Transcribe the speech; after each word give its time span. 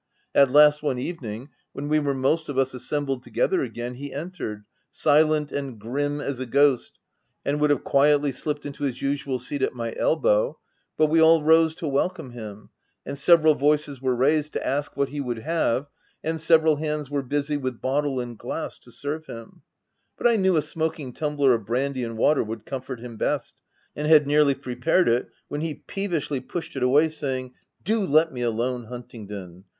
At 0.33 0.49
last, 0.49 0.81
one 0.81 0.97
evening, 0.97 1.49
when 1.73 1.87
we 1.87 1.99
were 1.99 2.15
most 2.15 2.49
of 2.49 2.57
us 2.57 2.73
assembled 2.73 3.21
together 3.21 3.61
again, 3.61 3.93
he 3.93 4.11
entered, 4.11 4.63
silent 4.89 5.51
and 5.51 5.77
grim 5.77 6.19
as 6.19 6.39
a 6.39 6.47
ghost, 6.47 6.93
and 7.45 7.61
would 7.61 7.69
have 7.69 7.83
quietly 7.83 8.31
slipped 8.31 8.65
into 8.65 8.85
his 8.85 9.03
usual 9.03 9.37
seat 9.37 9.61
at 9.61 9.75
my 9.75 9.93
elbow, 9.95 10.57
but 10.97 11.05
we 11.11 11.21
all 11.21 11.43
rose 11.43 11.75
to 11.75 11.87
welcome 11.87 12.31
him, 12.31 12.71
and 13.05 13.15
several 13.19 13.53
voices 13.53 14.01
were 14.01 14.15
raised 14.15 14.53
to 14.53 14.67
ask 14.67 14.97
what 14.97 15.09
he 15.09 15.21
would 15.21 15.37
have, 15.37 15.85
and 16.23 16.41
several 16.41 16.77
hands 16.77 17.11
were 17.11 17.21
busy 17.21 17.55
with 17.55 17.79
bottle 17.79 18.19
and 18.19 18.39
glass 18.39 18.79
to 18.79 18.91
serve 18.91 19.27
him; 19.27 19.61
but 20.17 20.25
I 20.25 20.35
knew 20.35 20.55
a 20.57 20.63
smoking 20.63 21.13
tumbler 21.13 21.53
of 21.53 21.67
brandy 21.67 22.03
and 22.03 22.17
water 22.17 22.43
would 22.43 22.65
comfort 22.65 23.01
him 23.01 23.17
best, 23.17 23.61
and 23.95 24.07
had 24.07 24.25
nearly 24.25 24.55
prepared 24.55 25.07
it, 25.07 25.29
when 25.47 25.61
he 25.61 25.75
peevishly 25.85 26.39
pushed 26.39 26.75
it 26.75 26.81
away, 26.81 27.07
saying, 27.09 27.53
"'Do 27.83 27.99
let 28.03 28.31
me 28.31 28.41
alone, 28.41 28.85
Huntingdon! 28.85 29.65